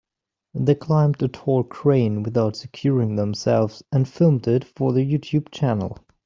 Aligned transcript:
They 0.55 0.73
climbed 0.73 1.21
a 1.21 1.27
tall 1.27 1.63
crane 1.63 2.23
without 2.23 2.55
securing 2.55 3.17
themselves 3.17 3.83
and 3.91 4.07
filmed 4.09 4.47
it 4.47 4.63
for 4.63 4.93
their 4.93 5.05
YouTube 5.05 5.51
channel. 5.51 5.99